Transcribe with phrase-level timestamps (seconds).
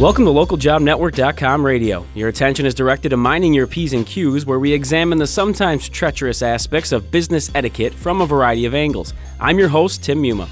[0.00, 2.06] Welcome to localjobnetwork.com radio.
[2.14, 5.88] Your attention is directed to minding your P's and Q's, where we examine the sometimes
[5.88, 9.12] treacherous aspects of business etiquette from a variety of angles.
[9.40, 10.46] I'm your host, Tim Muma.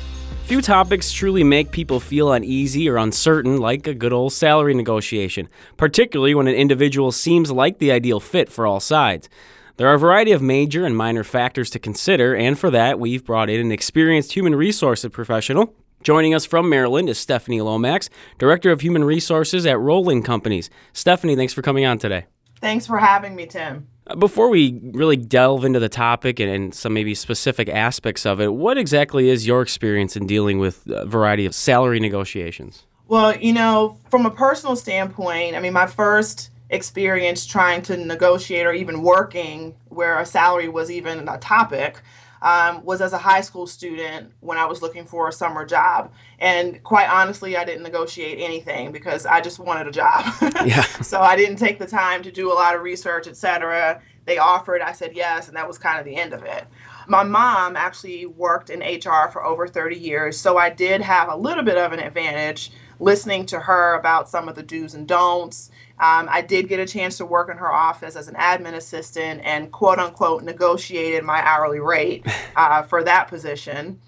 [0.47, 5.49] Few topics truly make people feel uneasy or uncertain like a good old salary negotiation,
[5.77, 9.29] particularly when an individual seems like the ideal fit for all sides.
[9.77, 13.25] There are a variety of major and minor factors to consider, and for that, we've
[13.25, 15.73] brought in an experienced human resources professional
[16.07, 20.71] Joining us from Maryland is Stephanie Lomax, Director of Human Resources at Rolling Companies.
[20.93, 22.27] Stephanie, thanks for coming on today.
[22.61, 23.89] Thanks for having me, Tim.
[24.07, 28.41] Uh, before we really delve into the topic and, and, some maybe specific aspects of
[28.41, 32.87] it, what exactly is your experience in dealing with a variety of salary negotiations?
[33.09, 38.65] Well, you know, from a personal standpoint, I mean, my first experience trying to negotiate
[38.65, 42.01] or even working where a salary was even a topic
[42.47, 46.13] um, was as a high school student when I was looking for a summer job.
[46.39, 50.33] And quite honestly, I didn't negotiate anything because I just wanted a job.
[50.65, 50.83] yeah.
[51.03, 54.01] so I didn't take the time to do a lot of research, etc.
[54.27, 56.69] They offered, I said yes, and that was kind of the end of it.
[57.09, 61.37] My mom actually worked in HR for over 30 years, so I did have a
[61.37, 65.71] little bit of an advantage listening to her about some of the do's and don'ts.
[65.99, 69.41] Um, I did get a chance to work in her office as an admin assistant
[69.45, 74.01] and quote unquote negotiated my hourly rate uh, for that position.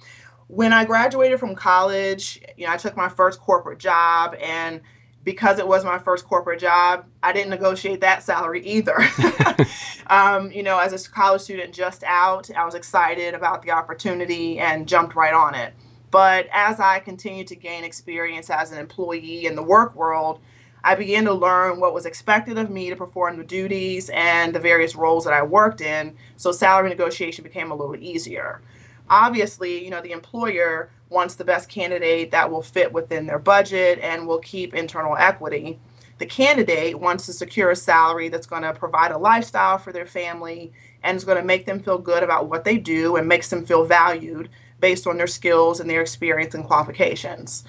[0.49, 4.81] When I graduated from college, you know, I took my first corporate job and
[5.25, 8.99] because it was my first corporate job, I didn't negotiate that salary either.
[10.07, 14.59] um, you know, as a college student just out, I was excited about the opportunity
[14.59, 15.75] and jumped right on it.
[16.11, 20.41] But as I continued to gain experience as an employee in the work world,
[20.83, 24.61] I began to learn what was expected of me to perform the duties and the
[24.61, 26.17] various roles that I worked in.
[26.37, 28.63] So salary negotiation became a little easier.
[29.11, 33.99] Obviously, you know, the employer wants the best candidate that will fit within their budget
[34.01, 35.79] and will keep internal equity.
[36.19, 40.07] The candidate wants to secure a salary that's going to provide a lifestyle for their
[40.07, 40.73] family
[41.03, 43.65] and is going to make them feel good about what they do and makes them
[43.65, 44.49] feel valued
[44.81, 47.65] based on their skills and their experience and qualifications.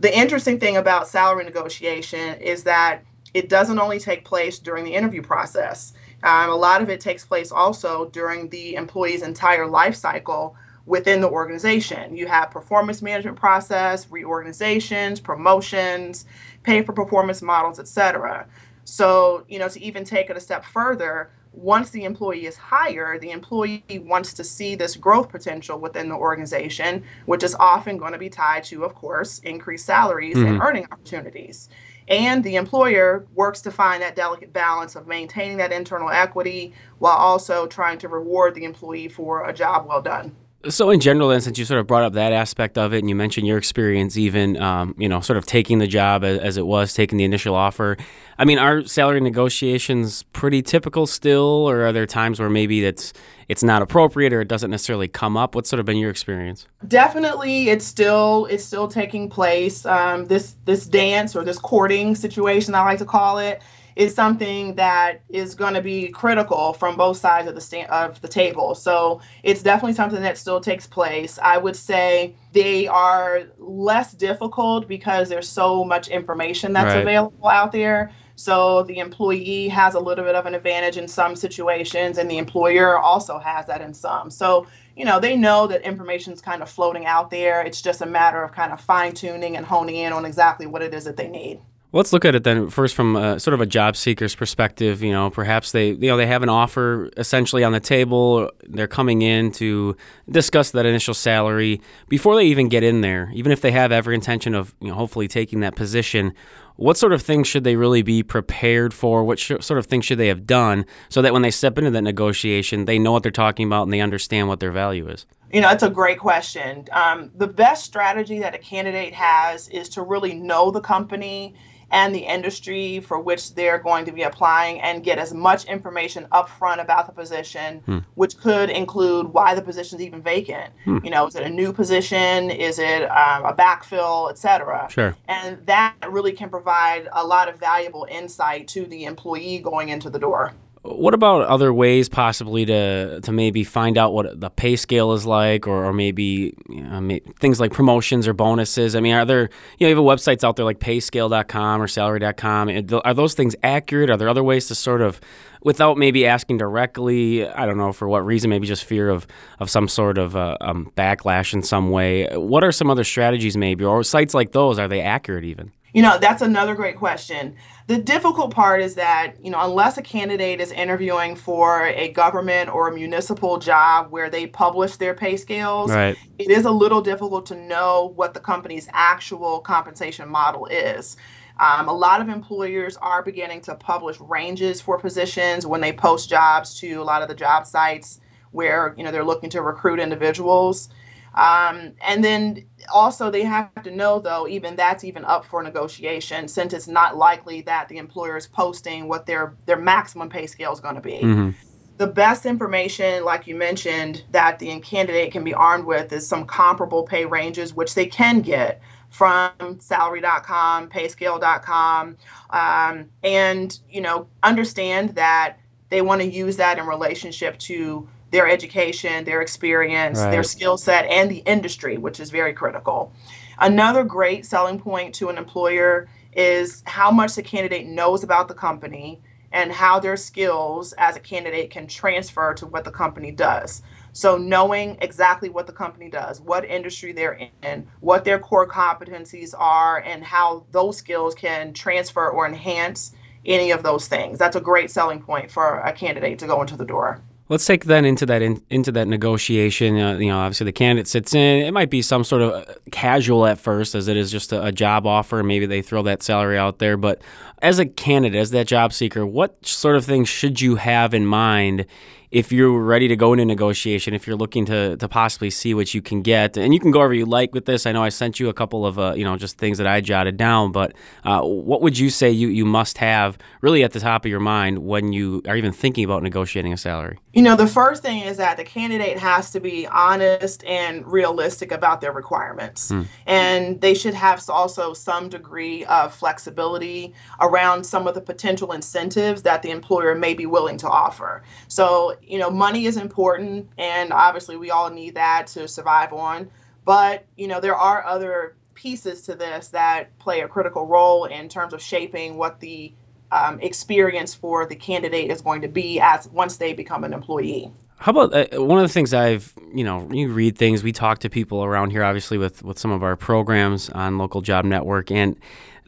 [0.00, 3.02] The interesting thing about salary negotiation is that
[3.34, 5.94] it doesn't only take place during the interview process.
[6.22, 10.56] Um, a lot of it takes place also during the employee's entire life cycle
[10.86, 12.16] within the organization.
[12.16, 16.26] You have performance management process, reorganizations, promotions,
[16.62, 18.46] pay for performance models, etc.
[18.84, 23.20] So, you know, to even take it a step further, once the employee is hired,
[23.20, 28.12] the employee wants to see this growth potential within the organization, which is often going
[28.12, 30.46] to be tied to, of course, increased salaries mm-hmm.
[30.46, 31.68] and earning opportunities.
[32.08, 37.16] And the employer works to find that delicate balance of maintaining that internal equity while
[37.16, 40.34] also trying to reward the employee for a job well done.
[40.68, 43.08] So, in general, then, since you sort of brought up that aspect of it, and
[43.08, 46.56] you mentioned your experience, even um, you know, sort of taking the job as, as,
[46.56, 47.96] it was, taking the initial offer.
[48.38, 53.12] I mean, are salary negotiations pretty typical still, or are there times where maybe it's
[53.48, 55.54] it's not appropriate or it doesn't necessarily come up?
[55.54, 56.66] What's sort of been your experience?
[56.86, 59.84] Definitely, it's still it's still taking place.
[59.84, 63.62] Um, this this dance or this courting situation, I like to call it
[63.96, 68.20] is something that is going to be critical from both sides of the sta- of
[68.20, 68.74] the table.
[68.74, 71.38] So it's definitely something that still takes place.
[71.42, 77.02] I would say they are less difficult because there's so much information that's right.
[77.02, 78.12] available out there.
[78.34, 82.38] So the employee has a little bit of an advantage in some situations, and the
[82.38, 84.30] employer also has that in some.
[84.30, 84.66] So
[84.96, 87.62] you know they know that information is kind of floating out there.
[87.62, 90.82] It's just a matter of kind of fine tuning and honing in on exactly what
[90.82, 91.60] it is that they need.
[91.94, 95.02] Let's look at it then first from a, sort of a job seeker's perspective.
[95.02, 98.50] You know, perhaps they you know they have an offer essentially on the table.
[98.64, 99.94] They're coming in to
[100.30, 103.30] discuss that initial salary before they even get in there.
[103.34, 106.32] Even if they have every intention of you know hopefully taking that position,
[106.76, 109.22] what sort of things should they really be prepared for?
[109.22, 111.90] What sh- sort of things should they have done so that when they step into
[111.90, 115.26] that negotiation, they know what they're talking about and they understand what their value is?
[115.52, 116.86] You know, it's a great question.
[116.92, 121.54] Um, the best strategy that a candidate has is to really know the company
[121.92, 126.26] and the industry for which they're going to be applying and get as much information
[126.32, 127.98] upfront about the position, hmm.
[128.14, 130.72] which could include why the position is even vacant.
[130.84, 130.98] Hmm.
[131.04, 132.50] You know, is it a new position?
[132.50, 134.88] Is it um, a backfill, et cetera?
[134.90, 135.14] Sure.
[135.28, 140.08] And that really can provide a lot of valuable insight to the employee going into
[140.08, 140.54] the door.
[140.84, 145.24] What about other ways possibly to to maybe find out what the pay scale is
[145.24, 148.96] like, or, or maybe you know, things like promotions or bonuses?
[148.96, 149.48] I mean, are there
[149.78, 152.68] you know have websites out there like Payscale.com or Salary.com?
[153.04, 154.10] Are those things accurate?
[154.10, 155.20] Are there other ways to sort of,
[155.62, 159.28] without maybe asking directly, I don't know for what reason, maybe just fear of
[159.60, 162.26] of some sort of uh, um, backlash in some way?
[162.36, 164.80] What are some other strategies maybe, or sites like those?
[164.80, 165.70] Are they accurate even?
[165.92, 167.54] You know, that's another great question.
[167.86, 172.70] The difficult part is that, you know, unless a candidate is interviewing for a government
[172.70, 176.16] or a municipal job where they publish their pay scales, Right.
[176.38, 181.18] it is a little difficult to know what the company's actual compensation model is.
[181.60, 186.30] Um, a lot of employers are beginning to publish ranges for positions when they post
[186.30, 188.20] jobs to a lot of the job sites
[188.52, 190.88] where you know they're looking to recruit individuals.
[191.34, 196.48] Um, and then also they have to know though even that's even up for negotiation
[196.48, 200.72] since it's not likely that the employer is posting what their their maximum pay scale
[200.72, 201.20] is going to be.
[201.20, 201.50] hmm
[201.98, 206.44] The best information, like you mentioned, that the candidate can be armed with is some
[206.46, 208.80] comparable pay ranges, which they can get
[209.10, 212.16] from salary.com, payscale.com,
[212.50, 215.58] um, and you know understand that
[215.90, 221.04] they want to use that in relationship to their education, their experience, their skill set,
[221.04, 223.12] and the industry, which is very critical.
[223.58, 228.54] Another great selling point to an employer is how much the candidate knows about the
[228.54, 229.20] company
[229.52, 233.82] and how their skills as a candidate can transfer to what the company does.
[234.14, 239.54] So, knowing exactly what the company does, what industry they're in, what their core competencies
[239.56, 243.12] are, and how those skills can transfer or enhance
[243.44, 244.38] any of those things.
[244.38, 247.22] That's a great selling point for a candidate to go into the door.
[247.48, 249.98] Let's take then into that in, into that negotiation.
[249.98, 251.64] Uh, you know, obviously the candidate sits in.
[251.64, 254.64] It might be some sort of uh, casual at first, as it is just a,
[254.64, 255.42] a job offer.
[255.42, 256.96] Maybe they throw that salary out there.
[256.96, 257.20] But
[257.60, 261.26] as a candidate, as that job seeker, what sort of things should you have in
[261.26, 261.86] mind
[262.32, 264.14] if you're ready to go into negotiation?
[264.14, 266.98] If you're looking to to possibly see what you can get, and you can go
[266.98, 267.86] wherever you like with this.
[267.86, 270.00] I know I sent you a couple of uh, you know just things that I
[270.00, 270.72] jotted down.
[270.72, 274.30] But uh, what would you say you you must have really at the top of
[274.30, 277.18] your mind when you are even thinking about negotiating a salary?
[277.34, 281.70] You know, the first thing is that the candidate has to be honest and realistic
[281.70, 282.88] about their requirements.
[282.88, 283.02] Hmm.
[283.26, 289.42] And they should have also some degree of flexibility around some of the potential incentives
[289.42, 291.42] that the employer may be willing to offer.
[291.68, 296.50] So, you know, money is important, and obviously we all need that to survive on.
[296.84, 301.48] But, you know, there are other pieces to this that play a critical role in
[301.48, 302.92] terms of shaping what the
[303.30, 307.72] um, experience for the candidate is going to be as once they become an employee.
[308.02, 311.20] How about uh, one of the things I've, you know, you read things, we talk
[311.20, 315.12] to people around here, obviously, with, with some of our programs on Local Job Network.
[315.12, 315.38] And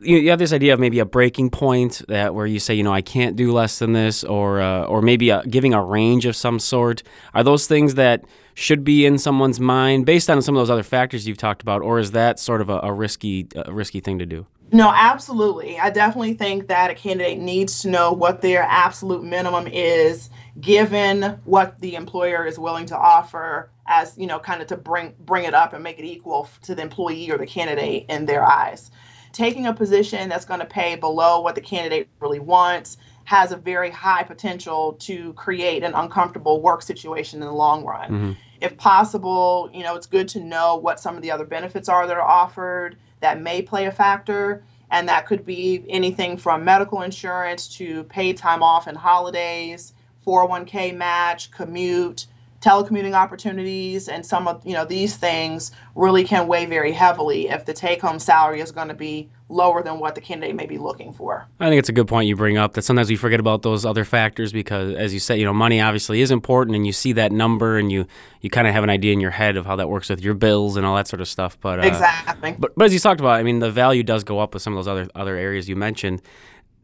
[0.00, 2.84] you, you have this idea of maybe a breaking point that where you say, you
[2.84, 6.24] know, I can't do less than this, or, uh, or maybe a, giving a range
[6.24, 7.02] of some sort.
[7.34, 8.24] Are those things that
[8.54, 11.82] should be in someone's mind based on some of those other factors you've talked about,
[11.82, 14.46] or is that sort of a, a risky, a risky thing to do?
[14.70, 15.80] No, absolutely.
[15.80, 21.40] I definitely think that a candidate needs to know what their absolute minimum is given
[21.44, 25.44] what the employer is willing to offer as, you know, kind of to bring bring
[25.44, 28.90] it up and make it equal to the employee or the candidate in their eyes.
[29.32, 33.56] Taking a position that's going to pay below what the candidate really wants has a
[33.56, 38.10] very high potential to create an uncomfortable work situation in the long run.
[38.10, 38.36] Mhm.
[38.60, 42.06] If possible, you know, it's good to know what some of the other benefits are
[42.06, 44.62] that are offered that may play a factor.
[44.90, 49.93] And that could be anything from medical insurance to paid time off and holidays,
[50.26, 52.26] 401k match, commute,
[52.64, 57.66] telecommuting opportunities, and some of you know these things really can weigh very heavily if
[57.66, 61.12] the take-home salary is going to be lower than what the candidate may be looking
[61.12, 61.46] for.
[61.60, 63.84] I think it's a good point you bring up that sometimes we forget about those
[63.84, 67.12] other factors because, as you said, you know, money obviously is important, and you see
[67.12, 68.06] that number, and you
[68.40, 70.34] you kind of have an idea in your head of how that works with your
[70.34, 71.58] bills and all that sort of stuff.
[71.60, 72.56] But uh, exactly.
[72.58, 74.74] but but as you talked about, I mean, the value does go up with some
[74.74, 76.22] of those other other areas you mentioned.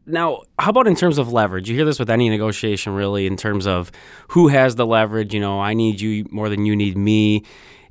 [0.05, 1.69] Now, how about in terms of leverage?
[1.69, 3.91] You hear this with any negotiation, really, in terms of
[4.29, 5.33] who has the leverage.
[5.33, 7.43] You know, I need you more than you need me.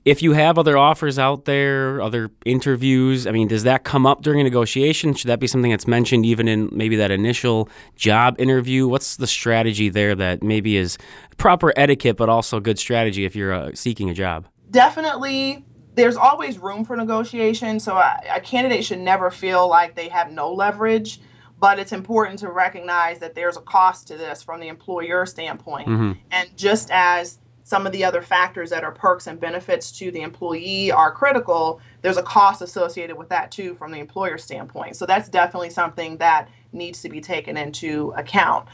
[0.04, 4.22] If you have other offers out there, other interviews, I mean, does that come up
[4.22, 5.12] during a negotiation?
[5.12, 8.88] Should that be something that's mentioned even in maybe that initial job interview?
[8.88, 10.96] What's the strategy there that maybe is
[11.36, 14.46] proper etiquette, but also good strategy if you're uh, seeking a job?
[14.70, 15.64] definitely
[15.94, 20.30] there's always room for negotiation so a, a candidate should never feel like they have
[20.30, 21.20] no leverage
[21.60, 25.88] but it's important to recognize that there's a cost to this from the employer standpoint.
[25.88, 26.16] Mhm.
[26.30, 30.22] and just as some of the other factors that are perks and benefits to the
[30.22, 34.96] employee are critical there's a cost associated with that too from the employer standpoint.
[34.96, 38.66] So that's definitely something that needs to be taken into account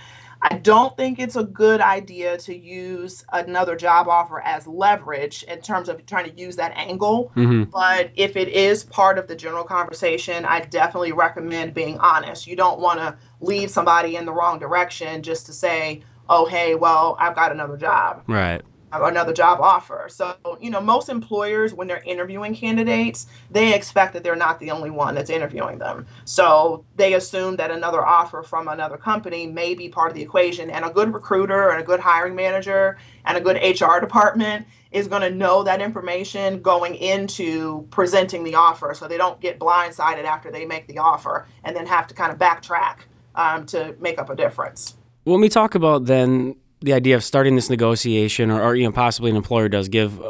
[0.42, 5.60] I don't think it's a good idea to use another job offer as leverage in
[5.60, 7.30] terms of trying to use that angle.
[7.34, 12.46] hmm But if it is part of the general conversation, I definitely recommend being honest.
[12.46, 16.74] You don't want to lead somebody in the wrong direction just to say, oh, hey,
[16.74, 18.22] well, I've got another job.
[18.26, 18.62] Right.
[18.92, 20.06] Another job offer.
[20.08, 24.70] So, you know, most employers, when they're interviewing candidates, they expect that they're not the
[24.70, 26.06] only one that's interviewing them.
[26.24, 30.70] So they assume that another offer from another company may be part of the equation.
[30.70, 35.08] And a good recruiter and a good hiring manager and a good HR department is
[35.08, 40.24] going to know that information going into presenting the offer so they don't get blindsided
[40.24, 43.00] after they make the offer and then have to kind of backtrack
[43.34, 44.96] um, to make up a difference.
[45.24, 48.92] When we talk about then the idea of starting this negotiation, or, or you know,
[48.92, 50.20] possibly an employer does give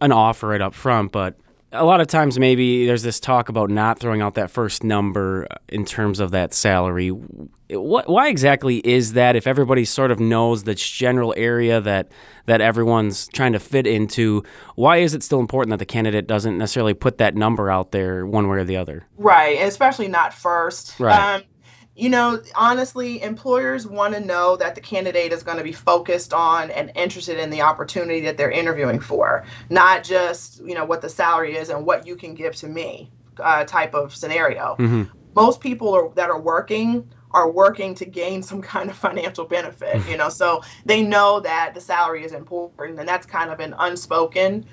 [0.00, 1.36] an offer right up front, but
[1.72, 5.46] a lot of times maybe there's this talk about not throwing out that first number
[5.68, 7.10] in terms of that salary.
[7.10, 9.36] What, why exactly is that?
[9.36, 12.10] If everybody sort of knows the general area that
[12.46, 14.42] that everyone's trying to fit into,
[14.74, 18.26] why is it still important that the candidate doesn't necessarily put that number out there
[18.26, 19.06] one way or the other?
[19.16, 20.98] Right, especially not first.
[20.98, 21.36] Right.
[21.36, 21.42] Um,
[22.00, 26.32] you know, honestly, employers want to know that the candidate is going to be focused
[26.32, 31.02] on and interested in the opportunity that they're interviewing for, not just, you know, what
[31.02, 34.76] the salary is and what you can give to me uh, type of scenario.
[34.78, 35.02] Mm-hmm.
[35.36, 40.04] Most people are, that are working are working to gain some kind of financial benefit,
[40.08, 43.74] you know, so they know that the salary is important and that's kind of an
[43.78, 44.64] unspoken.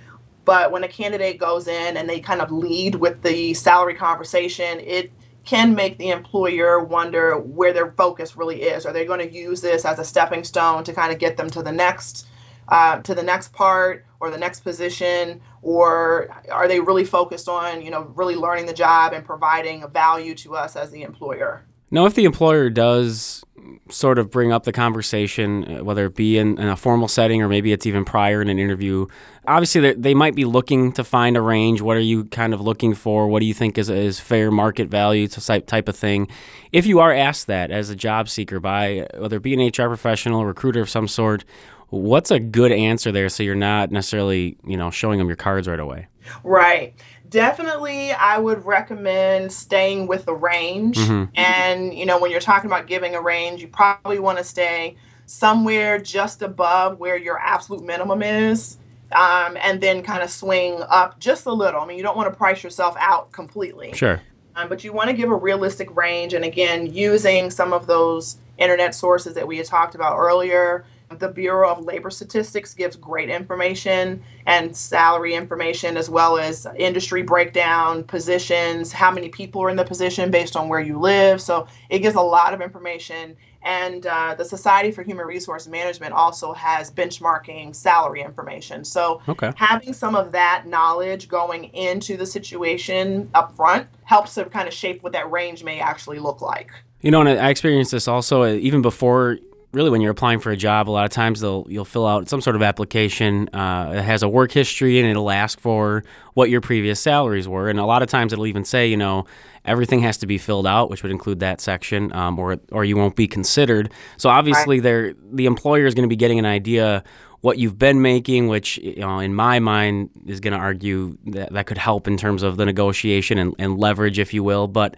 [0.45, 4.79] But when a candidate goes in and they kind of lead with the salary conversation,
[4.79, 5.11] it
[5.47, 8.85] can make the employer wonder where their focus really is.
[8.85, 11.49] Are they going to use this as a stepping stone to kind of get them
[11.51, 12.27] to the next
[12.67, 17.81] uh, to the next part or the next position, or are they really focused on
[17.81, 21.63] you know really learning the job and providing value to us as the employer?
[21.89, 23.43] Now, if the employer does
[23.89, 27.41] sort of bring up the conversation, uh, whether it be in, in, a formal setting
[27.41, 29.07] or maybe it's even prior in an interview.
[29.47, 31.81] Obviously, they might be looking to find a range.
[31.81, 33.27] What are you kind of looking for?
[33.27, 36.27] What do you think is, is fair market value type of thing?
[36.71, 39.87] If you are asked that as a job seeker by whether it be an HR
[39.87, 41.45] professional, recruiter of some sort,
[41.89, 45.67] what's a good answer there so you're not necessarily you know showing them your cards
[45.67, 46.07] right away?
[46.43, 46.93] Right
[47.29, 50.97] definitely I would recommend staying with the range.
[50.97, 51.31] Mm-hmm.
[51.35, 54.95] And, you know, when you're talking about giving a range, you probably want to stay
[55.25, 58.77] somewhere just above where your absolute minimum is.
[59.13, 61.79] Um, and then kind of swing up just a little.
[61.79, 63.93] I mean, you don't want to price yourself out completely.
[63.93, 64.21] Sure.
[64.57, 66.33] Um, but you want to give a realistic range.
[66.33, 71.29] And again, using some of those internet sources that we had talked about earlier the
[71.29, 78.03] Bureau of Labor Statistics gives great information and salary information, as well as industry breakdown,
[78.03, 81.41] positions, how many people are in the position based on where you live.
[81.41, 83.37] So it gives a lot of information.
[83.63, 88.85] And uh, the Society for Human Resource Management also has benchmarking salary information.
[88.85, 89.51] So okay.
[89.55, 94.73] having some of that knowledge going into the situation up front helps to kind of
[94.73, 96.71] shape what that range may actually look like.
[97.01, 99.37] You know, and I experienced this also uh, even before
[99.77, 102.27] really when you're applying for a job, a lot of times they'll you'll fill out
[102.27, 103.47] some sort of application.
[103.53, 106.03] Uh, it has a work history and it'll ask for
[106.33, 109.25] what your previous salaries were, and a lot of times it'll even say, you know,
[109.63, 112.97] everything has to be filled out, which would include that section, um, or or you
[112.97, 113.93] won't be considered.
[114.17, 115.15] So obviously, right.
[115.31, 117.03] the employer is going to be getting an idea
[117.41, 121.53] what you've been making, which you know, in my mind is going to argue that
[121.53, 124.95] that could help in terms of the negotiation and, and leverage, if you will, but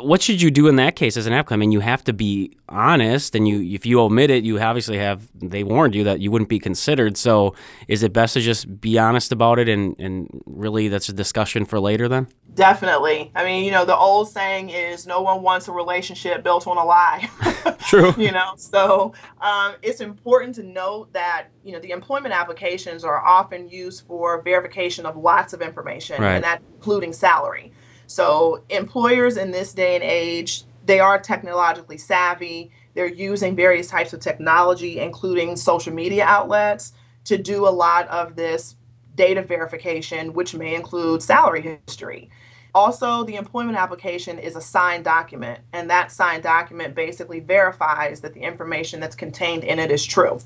[0.00, 1.58] what should you do in that case as an applicant?
[1.58, 4.98] I mean, you have to be honest, and you if you omit it, you obviously
[4.98, 7.16] have they warned you that you wouldn't be considered.
[7.16, 7.54] So,
[7.86, 11.64] is it best to just be honest about it, and and really that's a discussion
[11.64, 12.28] for later then?
[12.54, 13.30] Definitely.
[13.34, 16.76] I mean, you know, the old saying is, "No one wants a relationship built on
[16.76, 17.28] a lie."
[17.88, 18.14] True.
[18.18, 23.24] you know, so um, it's important to note that you know the employment applications are
[23.24, 26.34] often used for verification of lots of information, right.
[26.34, 27.72] and that including salary.
[28.08, 32.72] So employers in this day and age, they are technologically savvy.
[32.94, 38.34] They're using various types of technology, including social media outlets, to do a lot of
[38.34, 38.76] this
[39.14, 42.30] data verification, which may include salary history.
[42.74, 48.32] Also, the employment application is a signed document, and that signed document basically verifies that
[48.32, 50.38] the information that's contained in it is true.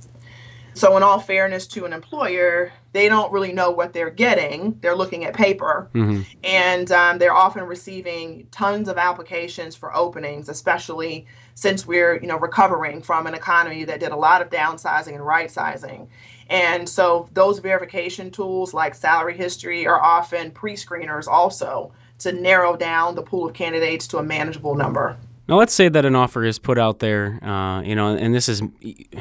[0.74, 4.78] So, in all fairness to an employer, they don't really know what they're getting.
[4.80, 6.22] They're looking at paper, mm-hmm.
[6.44, 12.38] and um, they're often receiving tons of applications for openings, especially since we're you know
[12.38, 16.08] recovering from an economy that did a lot of downsizing and right sizing.
[16.48, 23.14] And so, those verification tools like salary history are often pre-screeners also to narrow down
[23.14, 25.18] the pool of candidates to a manageable number.
[25.48, 28.48] Now, let's say that an offer is put out there, uh, you know, and this
[28.48, 28.62] is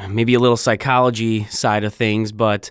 [0.08, 2.70] maybe a little psychology side of things, but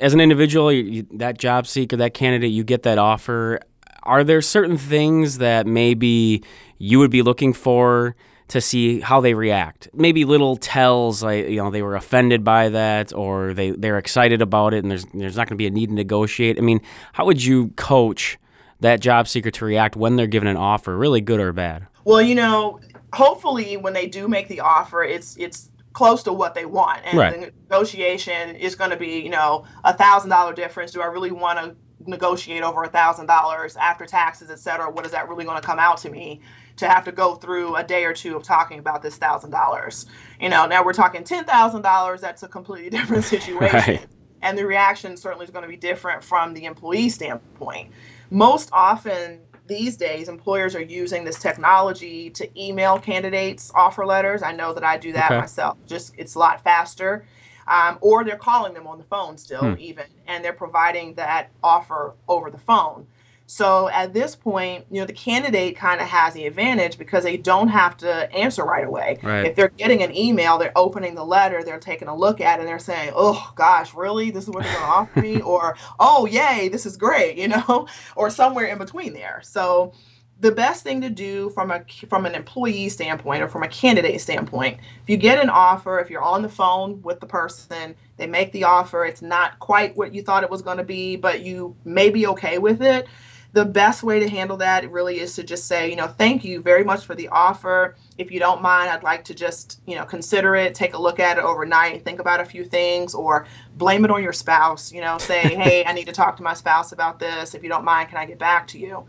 [0.00, 3.60] as an individual, you, that job seeker, that candidate, you get that offer.
[4.04, 6.42] Are there certain things that maybe
[6.78, 8.16] you would be looking for
[8.48, 9.88] to see how they react.
[9.92, 14.42] Maybe little tells, like you know, they were offended by that, or they they're excited
[14.42, 16.58] about it, and there's there's not going to be a need to negotiate.
[16.58, 16.80] I mean,
[17.12, 18.38] how would you coach
[18.80, 21.86] that job seeker to react when they're given an offer, really good or bad?
[22.08, 22.80] Well, you know,
[23.12, 27.18] hopefully when they do make the offer, it's it's close to what they want, and
[27.18, 27.34] right.
[27.34, 30.90] the negotiation is going to be, you know, a thousand dollar difference.
[30.92, 34.90] Do I really want to negotiate over a thousand dollars after taxes, et cetera?
[34.90, 36.40] What is that really going to come out to me?
[36.76, 40.06] to have to go through a day or two of talking about this thousand dollars.
[40.40, 42.20] You know, now we're talking ten thousand dollars.
[42.20, 43.94] That's a completely different situation.
[43.94, 44.06] Right.
[44.42, 47.90] And the reaction certainly is going to be different from the employee standpoint.
[48.30, 54.42] Most often these days, employers are using this technology to email candidates offer letters.
[54.42, 55.40] I know that I do that okay.
[55.40, 55.76] myself.
[55.86, 57.24] Just it's a lot faster.
[57.68, 59.74] Um, or they're calling them on the phone still, hmm.
[59.78, 63.06] even, and they're providing that offer over the phone.
[63.50, 67.38] So at this point, you know, the candidate kind of has the advantage because they
[67.38, 69.18] don't have to answer right away.
[69.22, 69.46] Right.
[69.46, 72.60] If they're getting an email, they're opening the letter, they're taking a look at it,
[72.60, 74.30] and they're saying, "Oh gosh, really?
[74.30, 77.48] This is what they're going to offer me?" or "Oh, yay, this is great," you
[77.48, 79.40] know, or somewhere in between there.
[79.42, 79.94] So
[80.40, 84.20] the best thing to do from a from an employee standpoint or from a candidate
[84.20, 88.26] standpoint if you get an offer if you're on the phone with the person they
[88.26, 91.40] make the offer it's not quite what you thought it was going to be but
[91.40, 93.08] you may be okay with it
[93.52, 96.60] the best way to handle that really is to just say, you know, thank you
[96.60, 97.96] very much for the offer.
[98.18, 101.18] If you don't mind, I'd like to just, you know, consider it, take a look
[101.18, 104.92] at it overnight, think about a few things, or blame it on your spouse.
[104.92, 107.54] You know, say, hey, I need to talk to my spouse about this.
[107.54, 109.06] If you don't mind, can I get back to you?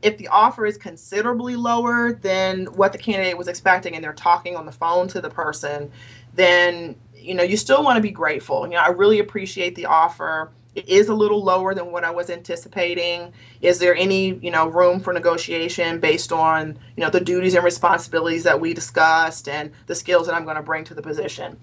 [0.00, 4.56] If the offer is considerably lower than what the candidate was expecting and they're talking
[4.56, 5.92] on the phone to the person,
[6.34, 8.66] then, you know, you still want to be grateful.
[8.66, 12.10] You know, I really appreciate the offer it is a little lower than what I
[12.10, 13.32] was anticipating.
[13.60, 17.64] Is there any, you know, room for negotiation based on, you know, the duties and
[17.64, 21.58] responsibilities that we discussed and the skills that I'm going to bring to the position?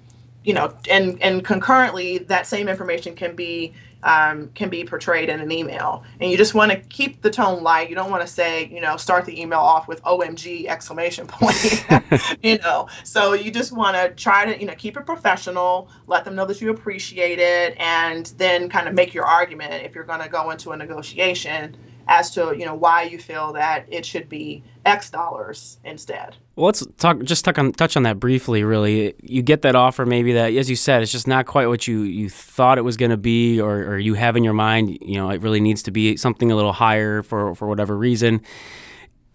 [0.50, 5.40] You know, and and concurrently, that same information can be um, can be portrayed in
[5.40, 6.04] an email.
[6.20, 7.88] And you just want to keep the tone light.
[7.88, 11.86] You don't want to say, you know, start the email off with OMG exclamation point,
[12.42, 12.88] you know.
[13.04, 16.46] So you just want to try to, you know, keep it professional, let them know
[16.46, 20.30] that you appreciate it, and then kind of make your argument if you're going to
[20.30, 21.78] go into a negotiation
[22.10, 26.36] as to you know why you feel that it should be X dollars instead.
[26.56, 28.64] Well, let's talk just talk on touch on that briefly.
[28.64, 31.88] Really, you get that offer, maybe that, as you said, it's just not quite what
[31.88, 34.98] you you thought it was going to be, or, or you have in your mind.
[35.02, 38.42] You know, it really needs to be something a little higher for for whatever reason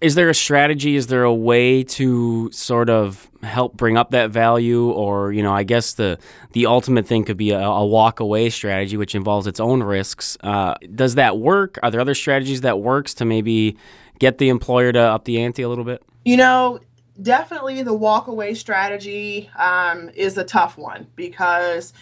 [0.05, 0.97] is there a strategy?
[0.97, 4.90] Is there a way to sort of help bring up that value?
[4.90, 6.19] Or you know i guess the
[6.53, 10.37] the ultimate thing could be a, a walk away strategy which involves its own risks.
[10.43, 11.79] Uh, does that work?
[11.83, 13.79] Are there other strategies that works to maybe
[14.19, 16.03] get the employer to up the ante a little bit?
[16.27, 16.81] You know
[17.23, 21.95] definitely the walk away strategy um, is a tough one because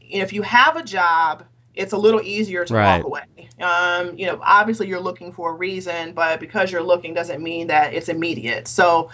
[0.00, 1.42] if you have a job
[1.78, 3.02] it's a little easier to right.
[3.02, 3.48] walk away.
[3.60, 7.68] Um, you know, obviously you're looking for a reason, but because you're looking doesn't mean
[7.68, 8.66] that it's immediate.
[8.66, 9.10] So,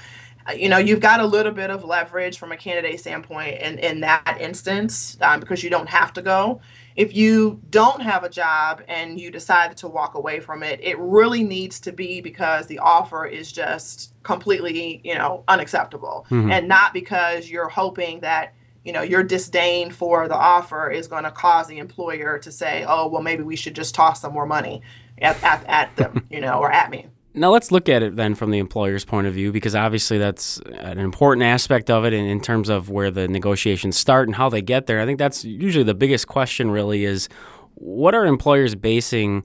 [0.49, 3.79] uh, you know, you've got a little bit of leverage from a candidate standpoint in,
[3.79, 6.61] in that instance um, because you don't have to go.
[6.97, 10.99] If you don't have a job and you decide to walk away from it, it
[10.99, 16.51] really needs to be because the offer is just completely, you know, unacceptable mm-hmm.
[16.51, 21.25] and not because you're hoping that you know your disdain for the offer is going
[21.25, 24.47] to cause the employer to say oh well maybe we should just toss some more
[24.47, 24.83] money
[25.19, 27.07] at, at, at them you know or at me.
[27.37, 30.59] Now let's look at it then from the employer's point of view because obviously that's
[30.79, 34.49] an important aspect of it in, in terms of where the negotiations start and how
[34.49, 35.01] they get there.
[35.01, 37.29] I think that's usually the biggest question really is
[37.75, 39.43] what are employers basing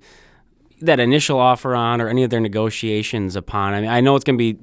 [0.82, 3.73] that initial offer on or any of their negotiations upon?
[3.73, 4.60] I mean i know it's going to be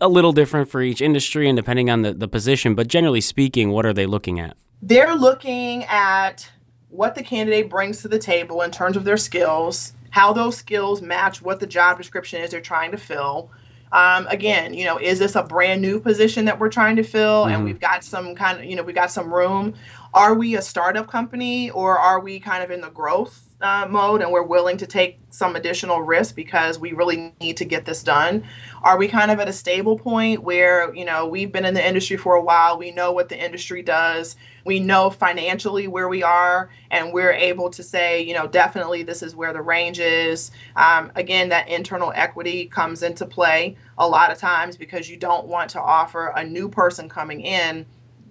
[0.00, 3.70] a little different for each industry and depending on the, the position, but generally speaking,
[3.70, 4.56] what are they looking at?
[4.82, 6.50] They're looking at
[6.88, 11.02] what the candidate brings to the table in terms of their skills, how those skills
[11.02, 13.50] match what the job description is they're trying to fill.
[13.92, 17.44] Um, again, you know, is this a brand new position that we're trying to fill
[17.44, 17.54] mm-hmm.
[17.54, 19.74] and we've got some kind of, you know, we've got some room?
[20.14, 24.20] Are we a startup company or are we kind of in the growth uh, mode
[24.22, 28.02] and we're willing to take some additional risk because we really need to get this
[28.02, 28.44] done?
[28.82, 31.86] Are we kind of at a stable point where, you know, we've been in the
[31.86, 36.22] industry for a while, we know what the industry does, we know financially where we
[36.22, 40.50] are, and we're able to say, you know, definitely this is where the range is.
[40.74, 45.46] Um, again, that internal equity comes into play a lot of times because you don't
[45.46, 47.86] want to offer a new person coming in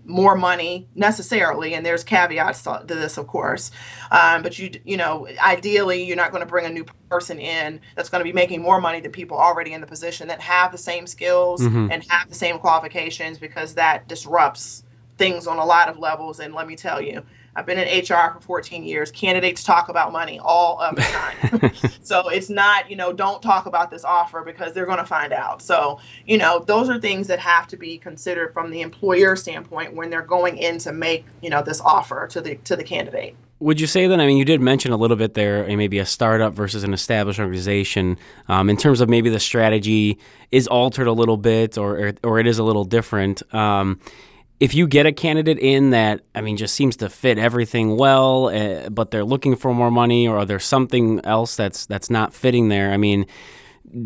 [0.06, 3.72] more money necessarily, and there's caveats to this, of course.
[4.12, 7.80] Um, but you you know, ideally, you're not going to bring a new person in
[7.96, 10.72] that's going to be making more money than people already in the position that have
[10.72, 11.92] the same skills mm-hmm.
[11.92, 14.84] and have the same qualifications because that disrupts
[15.18, 16.40] things on a lot of levels.
[16.40, 17.24] And let me tell you,
[17.56, 19.12] I've been in HR for 14 years.
[19.12, 21.72] Candidates talk about money all of the time.
[22.02, 25.32] so it's not, you know, don't talk about this offer because they're going to find
[25.32, 25.62] out.
[25.62, 29.94] So, you know, those are things that have to be considered from the employer standpoint
[29.94, 33.36] when they're going in to make, you know, this offer to the to the candidate.
[33.60, 34.20] Would you say that?
[34.20, 37.40] I mean, you did mention a little bit there, maybe a startup versus an established
[37.40, 38.18] organization.
[38.50, 40.20] Um, in terms of maybe the strategy
[40.52, 43.42] is altered a little bit, or or it is a little different.
[43.54, 44.02] Um,
[44.60, 48.48] if you get a candidate in that I mean just seems to fit everything well,
[48.48, 52.70] uh, but they're looking for more money, or there's something else that's that's not fitting
[52.70, 52.92] there.
[52.92, 53.26] I mean,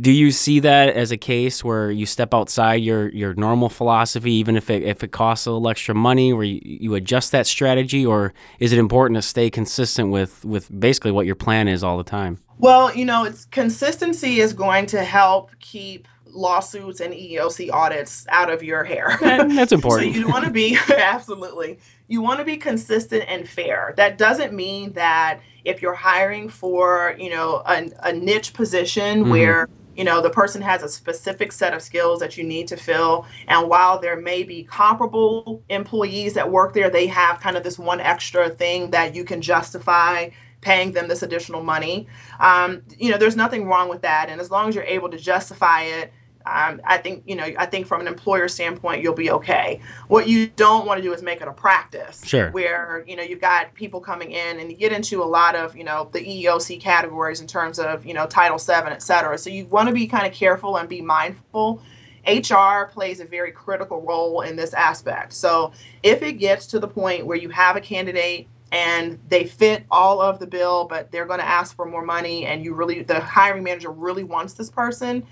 [0.02, 4.34] do you see that as a case where you step outside your your normal philosophy,
[4.34, 7.48] even if it if it costs a little extra money, where you, you adjust that
[7.48, 11.84] strategy, or is it important to stay consistent with with basically what your plan is
[11.84, 12.40] all the time?
[12.58, 18.52] Well, you know, it's consistency is going to help keep lawsuits and EEOC audits out
[18.52, 19.18] of your hair.
[19.22, 20.14] That's important.
[20.14, 21.80] so you want to be absolutely.
[22.08, 23.94] You want to be consistent and fair.
[23.98, 29.32] That doesn't mean that if you're hiring for, you know, a, a niche position mm-hmm.
[29.32, 32.78] where you know the person has a specific set of skills that you need to
[32.78, 37.64] fill and while there may be comparable employees that work there they have kind of
[37.64, 40.30] this one extra thing that you can justify
[40.62, 42.08] paying them this additional money
[42.40, 45.18] um, you know there's nothing wrong with that and as long as you're able to
[45.18, 46.14] justify it
[46.50, 49.80] um, I think you know I think from an employer standpoint you'll be okay.
[50.08, 52.52] What you don't want to do is make it a practice, sure.
[52.52, 55.78] where you know you've got people coming in and you get into a lot of
[55.78, 59.38] you know the EEOC categories in terms of you know Title VII, et cetera.
[59.38, 61.82] So you want to be kind of careful and be mindful.
[62.28, 65.34] HR plays a very critical role in this aspect.
[65.34, 65.72] So
[66.04, 70.22] if it gets to the point where you have a candidate and they fit all
[70.22, 73.20] of the bill, but they're going to ask for more money, and you really the
[73.20, 75.26] hiring manager really wants this person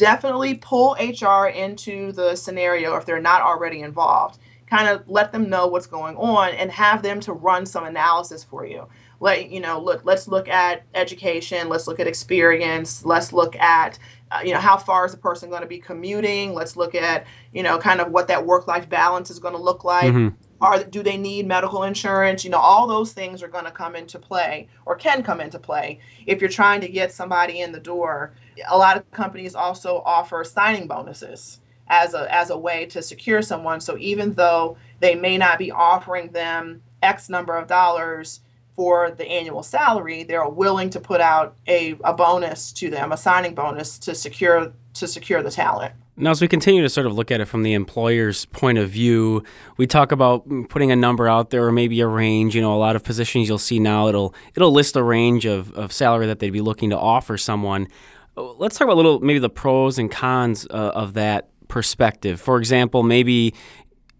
[0.00, 4.40] definitely pull HR into the scenario if they're not already involved.
[4.66, 8.42] Kind of let them know what's going on and have them to run some analysis
[8.42, 8.88] for you.
[9.20, 13.98] Let you know, look, let's look at education, let's look at experience, let's look at
[14.32, 17.26] uh, you know how far is the person going to be commuting let's look at
[17.52, 20.28] you know kind of what that work life balance is going to look like mm-hmm.
[20.60, 23.96] Are do they need medical insurance you know all those things are going to come
[23.96, 27.80] into play or can come into play if you're trying to get somebody in the
[27.80, 28.32] door
[28.68, 33.42] a lot of companies also offer signing bonuses as a as a way to secure
[33.42, 33.80] someone.
[33.80, 38.40] So even though they may not be offering them X number of dollars
[38.76, 43.16] for the annual salary, they're willing to put out a, a bonus to them, a
[43.16, 45.92] signing bonus to secure to secure the talent.
[46.20, 48.90] Now, as we continue to sort of look at it from the employer's point of
[48.90, 49.42] view,
[49.78, 52.54] we talk about putting a number out there or maybe a range.
[52.54, 55.72] You know, a lot of positions you'll see now it'll it'll list a range of,
[55.72, 57.88] of salary that they'd be looking to offer someone.
[58.36, 62.38] Let's talk about a little, maybe the pros and cons uh, of that perspective.
[62.38, 63.54] For example, maybe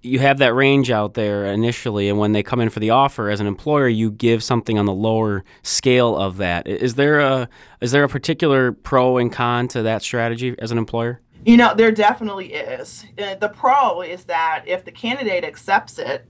[0.01, 3.29] you have that range out there initially, and when they come in for the offer
[3.29, 6.67] as an employer, you give something on the lower scale of that.
[6.67, 7.47] Is there a
[7.83, 11.21] is there a particular pro and con to that strategy as an employer?
[11.45, 13.07] You know, there definitely is.
[13.19, 16.27] Uh, the pro is that if the candidate accepts it,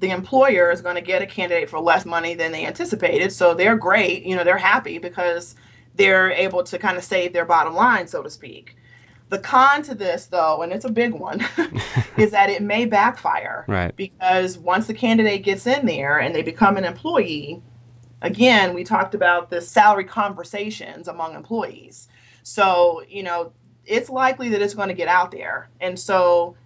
[0.00, 3.32] the employer is going to get a candidate for less money than they anticipated.
[3.32, 4.24] So they're great.
[4.24, 5.56] You know, they're happy because
[5.96, 8.76] they're able to kind of save their bottom line, so to speak.
[9.30, 11.46] The con to this, though, and it's a big one,
[12.16, 13.66] is that it may backfire.
[13.68, 13.94] Right.
[13.94, 17.62] Because once the candidate gets in there and they become an employee,
[18.22, 22.08] again, we talked about the salary conversations among employees.
[22.42, 23.52] So, you know,
[23.88, 25.68] it's likely that it's going to get out there.
[25.80, 26.56] And so,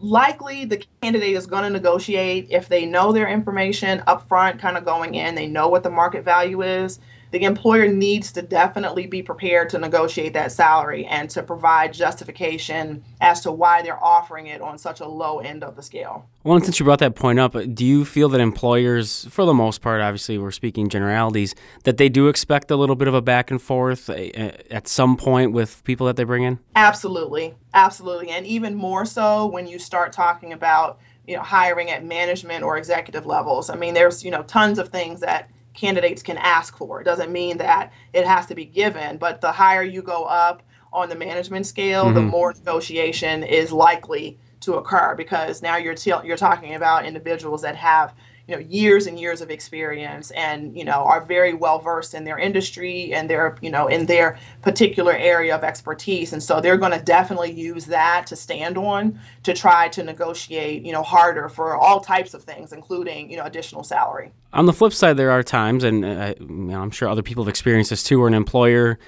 [0.00, 4.84] likely the candidate is going to negotiate if they know their information upfront, kind of
[4.84, 7.00] going in, they know what the market value is
[7.30, 13.02] the employer needs to definitely be prepared to negotiate that salary and to provide justification
[13.20, 16.28] as to why they're offering it on such a low end of the scale.
[16.44, 19.54] Well, and since you brought that point up, do you feel that employers, for the
[19.54, 23.22] most part, obviously we're speaking generalities, that they do expect a little bit of a
[23.22, 26.58] back and forth eh, eh, at some point with people that they bring in?
[26.76, 27.54] Absolutely.
[27.74, 28.30] Absolutely.
[28.30, 32.78] And even more so when you start talking about you know hiring at management or
[32.78, 33.68] executive levels.
[33.68, 37.00] I mean, there's you know tons of things that candidates can ask for.
[37.00, 40.62] It doesn't mean that it has to be given, but the higher you go up
[40.92, 42.14] on the management scale, mm-hmm.
[42.14, 47.62] the more negotiation is likely to occur because now you're t- you're talking about individuals
[47.62, 48.12] that have
[48.48, 52.24] you know years and years of experience and you know are very well versed in
[52.24, 56.32] their industry and their you know in their particular area of expertise.
[56.32, 60.84] And so they're going to definitely use that to stand on to try to negotiate
[60.84, 64.32] you know harder for all types of things including you know additional salary.
[64.54, 67.48] On the flip side there are times and uh, know, i'm sure other people have
[67.48, 68.98] experienced this too where an employer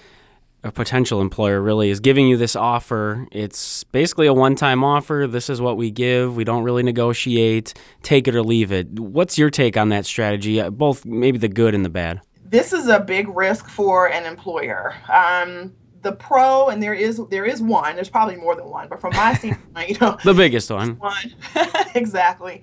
[0.63, 3.27] a potential employer really is giving you this offer.
[3.33, 5.27] It's basically a one time offer.
[5.29, 6.37] This is what we give.
[6.37, 7.75] We don't really negotiate.
[8.03, 8.89] Take it or leave it.
[8.99, 12.21] What's your take on that strategy, uh, both maybe the good and the bad?
[12.45, 14.95] This is a big risk for an employer.
[15.13, 17.95] Um, the pro, and there is there is one.
[17.95, 20.97] There's probably more than one, but from my standpoint, you know, the biggest one.
[20.97, 21.35] One,
[21.95, 22.63] exactly.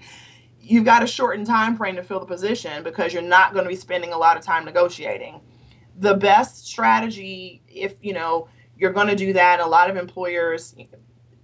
[0.59, 3.69] You've got a shortened time frame to fill the position because you're not going to
[3.69, 5.39] be spending a lot of time negotiating
[5.97, 9.59] the best strategy if you know you're going to do that.
[9.59, 10.75] A lot of employers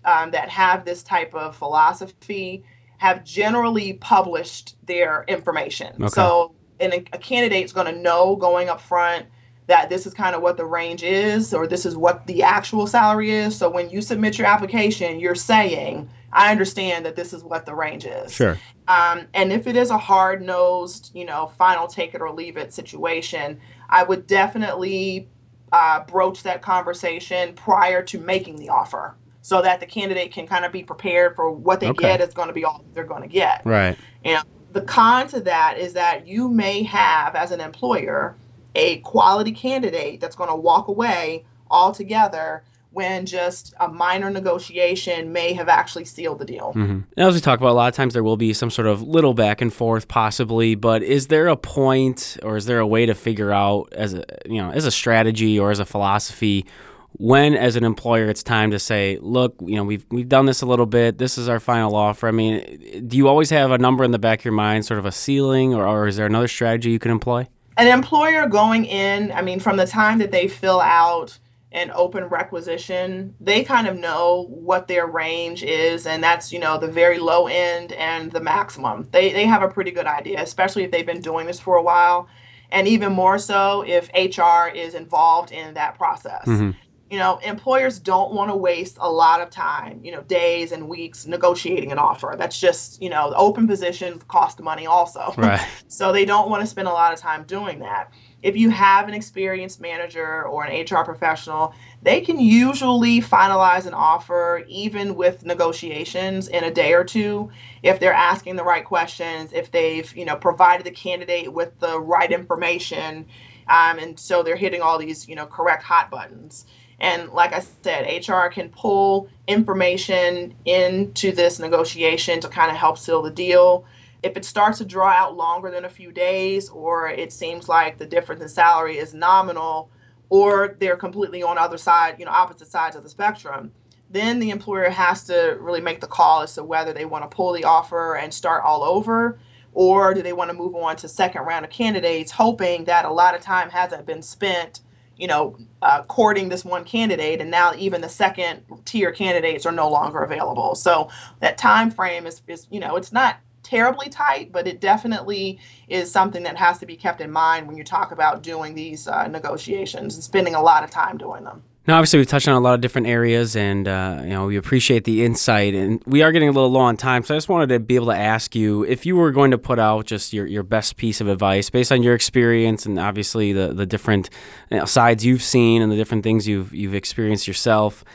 [0.06, 2.64] um, that have this type of philosophy
[2.98, 5.96] have generally published their information.
[6.00, 6.08] Okay.
[6.10, 9.26] so and a, a candidate's going to know going up front
[9.68, 12.86] that this is kind of what the range is or this is what the actual
[12.86, 13.56] salary is.
[13.56, 17.76] So when you submit your application you're saying i understand that this is what the
[17.76, 18.32] range is.
[18.32, 18.58] Sure.
[18.88, 22.58] Um, and if it is a hard nosed you know final take it or leave
[22.58, 23.60] it situation
[23.94, 25.30] I would definitely
[25.72, 30.66] uh, broach that conversation prior to making the offer so that the candidate can kind
[30.66, 32.18] of be prepared for what they okay.
[32.18, 33.62] get is going to be all they're going to get.
[33.64, 33.96] Right.
[34.26, 38.36] And the con to that is that you may have, as an employer,
[38.74, 45.54] a quality candidate that's going to walk away altogether when just a minor negotiation may
[45.54, 46.74] have actually sealed the deal.
[46.76, 47.20] Mm-hmm.
[47.20, 49.34] As we talk about, a lot of times there will be some sort of little
[49.34, 50.76] back and forth, possibly.
[50.76, 54.24] But is there a point, or is there a way to figure out, as a
[54.46, 56.66] you know, as a strategy or as a philosophy,
[57.14, 60.62] when, as an employer, it's time to say, "Look, you know, we've we've done this
[60.62, 61.18] a little bit.
[61.18, 64.20] This is our final offer." I mean, do you always have a number in the
[64.20, 67.00] back of your mind, sort of a ceiling, or, or is there another strategy you
[67.00, 67.48] can employ?
[67.76, 71.40] An employer going in, I mean, from the time that they fill out
[71.74, 76.78] an open requisition, they kind of know what their range is, and that's you know
[76.78, 79.08] the very low end and the maximum.
[79.12, 81.82] They they have a pretty good idea, especially if they've been doing this for a
[81.82, 82.28] while,
[82.72, 86.46] and even more so if HR is involved in that process.
[86.46, 86.72] Mm-hmm.
[87.10, 90.90] You know, employers don't want to waste a lot of time, you know, days and
[90.90, 92.34] weeks negotiating an offer.
[92.36, 95.32] That's just, you know, open positions cost money also.
[95.38, 95.64] Right.
[95.88, 98.12] so they don't want to spend a lot of time doing that
[98.44, 103.94] if you have an experienced manager or an HR professional, they can usually finalize an
[103.94, 107.50] offer even with negotiations in a day or two
[107.82, 112.00] if they're asking the right questions, if they've you know provided the candidate with the
[112.00, 113.26] right information,
[113.70, 116.66] um, and so they're hitting all these you know correct hot buttons.
[117.00, 122.98] And like I said, HR can pull information into this negotiation to kind of help
[122.98, 123.86] seal the deal
[124.24, 127.98] if it starts to draw out longer than a few days or it seems like
[127.98, 129.90] the difference in salary is nominal
[130.30, 133.72] or they're completely on other side you know opposite sides of the spectrum
[134.10, 137.36] then the employer has to really make the call as to whether they want to
[137.36, 139.38] pull the offer and start all over
[139.74, 143.12] or do they want to move on to second round of candidates hoping that a
[143.12, 144.80] lot of time hasn't been spent
[145.18, 149.72] you know uh, courting this one candidate and now even the second tier candidates are
[149.72, 150.76] no longer available.
[150.76, 151.10] So
[151.40, 156.12] that time frame is, is you know it's not terribly tight, but it definitely is
[156.12, 159.28] something that has to be kept in mind when you talk about doing these uh,
[159.28, 161.64] negotiations and spending a lot of time doing them.
[161.86, 164.56] Now, obviously, we've touched on a lot of different areas, and uh, you know we
[164.56, 165.74] appreciate the insight.
[165.74, 167.96] And we are getting a little low on time, so I just wanted to be
[167.96, 170.96] able to ask you if you were going to put out just your, your best
[170.96, 174.30] piece of advice based on your experience, and obviously the the different
[174.72, 178.06] you know, sides you've seen and the different things you've you've experienced yourself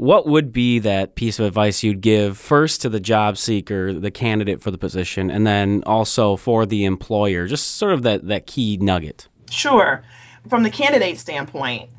[0.00, 4.10] what would be that piece of advice you'd give first to the job seeker, the
[4.10, 7.46] candidate for the position, and then also for the employer?
[7.46, 9.28] Just sort of that, that key nugget.
[9.50, 10.02] Sure.
[10.48, 11.90] From the candidate standpoint,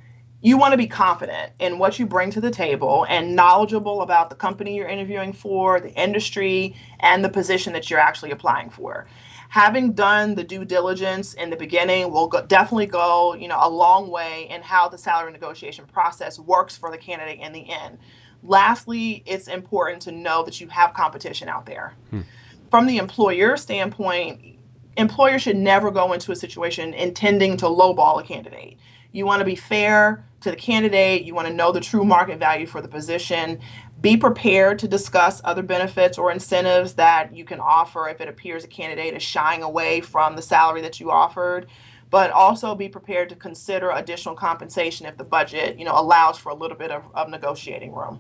[0.42, 4.32] you want to be confident in what you bring to the table and knowledgeable about
[4.32, 9.06] the company you're interviewing for, the industry, and the position that you're actually applying for
[9.52, 13.70] having done the due diligence in the beginning will go, definitely go you know a
[13.70, 17.98] long way in how the salary negotiation process works for the candidate in the end.
[18.44, 21.94] Lastly it's important to know that you have competition out there.
[22.12, 22.22] Hmm.
[22.70, 24.58] from the employer standpoint
[24.96, 28.78] employers should never go into a situation intending to lowball a candidate.
[29.12, 32.40] You want to be fair to the candidate you want to know the true market
[32.40, 33.60] value for the position
[34.02, 38.64] be prepared to discuss other benefits or incentives that you can offer if it appears
[38.64, 41.68] a candidate is shying away from the salary that you offered
[42.10, 46.50] but also be prepared to consider additional compensation if the budget you know allows for
[46.50, 48.20] a little bit of, of negotiating room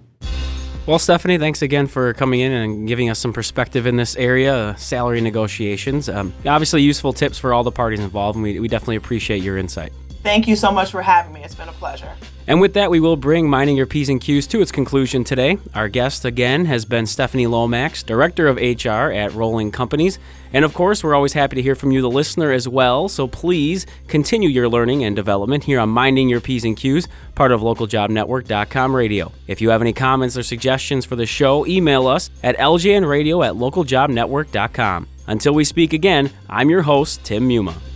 [0.86, 4.56] Well, Stephanie, thanks again for coming in and giving us some perspective in this area,
[4.56, 6.10] uh, salary negotiations.
[6.10, 9.60] Um, obviously, useful tips for all the parties involved, and we, we definitely appreciate your
[9.60, 9.94] insight.
[10.24, 11.44] Thank you so much for having me.
[11.44, 12.12] It's been a pleasure.
[12.48, 15.58] And with that, we will bring Minding Your P's and Q's to its conclusion today.
[15.74, 20.20] Our guest again has been Stephanie Lomax, Director of HR at Rolling Companies.
[20.54, 23.08] And of course, we're always happy to hear from you, the listener, as well.
[23.08, 27.52] So please continue your learning and development here on Minding Your P's and Q's, part
[27.52, 29.32] of localjobnetwork.com radio.
[29.48, 33.54] If you have any comments or suggestions for the show, email us at ljnradio at
[33.54, 35.08] localjobnetwork.com.
[35.28, 37.91] Until we speak again, I'm your host, Tim Muma.